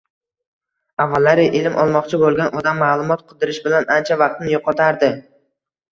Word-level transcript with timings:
Avvallari 1.05 1.43
ilm 1.59 1.77
olmoqchi 1.83 2.19
bo‘lgan 2.23 2.57
odam 2.61 2.81
ma’lumot 2.85 3.23
qidirish 3.33 3.61
bilan 3.67 3.89
ancha 3.99 4.19
vaqtini 4.23 4.55
yo‘qotardi. 4.57 5.13